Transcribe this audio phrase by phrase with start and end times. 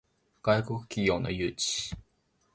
[0.41, 1.95] 外国企業の誘致